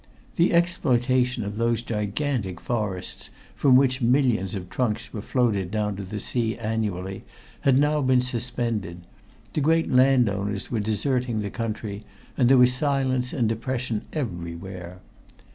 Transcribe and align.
The 0.35 0.51
exploitation 0.51 1.43
of 1.43 1.57
those 1.57 1.83
gigantic 1.83 2.59
forests 2.59 3.29
from 3.55 3.75
which 3.75 4.01
millions 4.01 4.55
of 4.55 4.67
trunks 4.67 5.13
were 5.13 5.21
floated 5.21 5.69
down 5.69 5.95
to 5.97 6.03
the 6.03 6.19
sea 6.19 6.57
annually 6.57 7.23
had 7.59 7.77
now 7.77 8.01
been 8.01 8.21
suspended, 8.21 9.01
the 9.53 9.61
great 9.61 9.91
landowners 9.91 10.71
were 10.71 10.79
deserting 10.79 11.41
the 11.41 11.51
country, 11.51 12.03
and 12.35 12.49
there 12.49 12.57
was 12.57 12.73
silence 12.73 13.31
and 13.31 13.47
depression 13.47 14.05
everywhere. 14.11 15.01